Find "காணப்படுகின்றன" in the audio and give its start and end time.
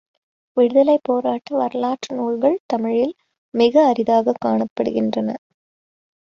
4.45-5.29